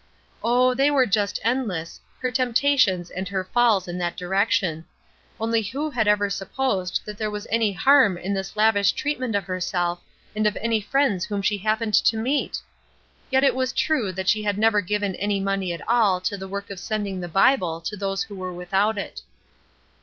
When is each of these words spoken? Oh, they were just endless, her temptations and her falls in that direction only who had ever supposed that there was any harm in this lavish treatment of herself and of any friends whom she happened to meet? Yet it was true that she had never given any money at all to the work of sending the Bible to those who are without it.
Oh, 0.43 0.73
they 0.73 0.89
were 0.89 1.05
just 1.05 1.39
endless, 1.43 1.99
her 2.21 2.31
temptations 2.31 3.11
and 3.11 3.27
her 3.29 3.43
falls 3.43 3.87
in 3.87 3.99
that 3.99 4.17
direction 4.17 4.83
only 5.39 5.61
who 5.61 5.91
had 5.91 6.07
ever 6.07 6.27
supposed 6.27 7.01
that 7.05 7.19
there 7.19 7.29
was 7.29 7.45
any 7.51 7.71
harm 7.71 8.17
in 8.17 8.33
this 8.33 8.55
lavish 8.57 8.93
treatment 8.93 9.35
of 9.35 9.43
herself 9.43 10.01
and 10.35 10.47
of 10.47 10.57
any 10.59 10.81
friends 10.81 11.25
whom 11.25 11.43
she 11.43 11.59
happened 11.59 11.93
to 11.93 12.17
meet? 12.17 12.57
Yet 13.29 13.43
it 13.43 13.53
was 13.53 13.71
true 13.71 14.11
that 14.13 14.27
she 14.27 14.41
had 14.41 14.57
never 14.57 14.81
given 14.81 15.13
any 15.17 15.39
money 15.39 15.71
at 15.71 15.87
all 15.87 16.19
to 16.21 16.35
the 16.35 16.47
work 16.47 16.71
of 16.71 16.79
sending 16.79 17.19
the 17.21 17.27
Bible 17.27 17.79
to 17.81 17.95
those 17.95 18.23
who 18.23 18.41
are 18.41 18.51
without 18.53 18.97
it. 18.97 19.21